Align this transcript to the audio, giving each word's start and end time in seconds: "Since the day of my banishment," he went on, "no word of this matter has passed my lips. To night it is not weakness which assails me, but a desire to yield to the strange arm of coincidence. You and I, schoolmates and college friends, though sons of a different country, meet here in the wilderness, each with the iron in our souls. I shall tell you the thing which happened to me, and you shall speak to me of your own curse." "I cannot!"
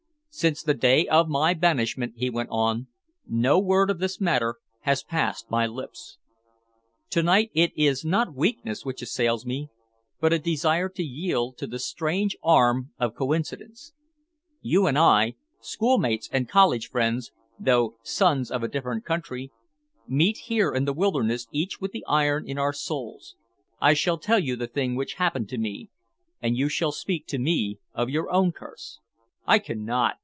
"Since 0.33 0.63
the 0.63 0.73
day 0.73 1.07
of 1.09 1.27
my 1.27 1.53
banishment," 1.53 2.13
he 2.15 2.29
went 2.29 2.47
on, 2.51 2.87
"no 3.27 3.59
word 3.59 3.89
of 3.89 3.99
this 3.99 4.21
matter 4.21 4.55
has 4.83 5.03
passed 5.03 5.51
my 5.51 5.67
lips. 5.67 6.19
To 7.09 7.21
night 7.21 7.51
it 7.53 7.73
is 7.75 8.05
not 8.05 8.33
weakness 8.33 8.85
which 8.85 9.01
assails 9.01 9.45
me, 9.45 9.69
but 10.21 10.31
a 10.31 10.39
desire 10.39 10.87
to 10.87 11.03
yield 11.03 11.57
to 11.57 11.67
the 11.67 11.79
strange 11.79 12.37
arm 12.41 12.91
of 12.97 13.13
coincidence. 13.13 13.91
You 14.61 14.87
and 14.87 14.97
I, 14.97 15.35
schoolmates 15.59 16.29
and 16.31 16.47
college 16.47 16.89
friends, 16.89 17.33
though 17.59 17.97
sons 18.01 18.49
of 18.51 18.63
a 18.63 18.69
different 18.69 19.03
country, 19.03 19.51
meet 20.07 20.37
here 20.45 20.71
in 20.71 20.85
the 20.85 20.93
wilderness, 20.93 21.45
each 21.51 21.81
with 21.81 21.91
the 21.91 22.05
iron 22.07 22.47
in 22.47 22.57
our 22.57 22.71
souls. 22.73 23.35
I 23.81 23.93
shall 23.93 24.17
tell 24.17 24.39
you 24.39 24.55
the 24.55 24.67
thing 24.67 24.95
which 24.95 25.15
happened 25.15 25.49
to 25.49 25.57
me, 25.57 25.89
and 26.41 26.55
you 26.55 26.69
shall 26.69 26.93
speak 26.93 27.27
to 27.27 27.37
me 27.37 27.79
of 27.93 28.09
your 28.09 28.31
own 28.31 28.53
curse." 28.53 28.99
"I 29.45 29.59
cannot!" 29.59 30.15